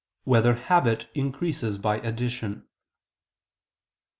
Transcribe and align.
2] 0.25 0.31
Whether 0.31 0.55
Habit 0.55 1.09
Increases 1.13 1.77
by 1.77 1.97
Addition? 1.99 2.65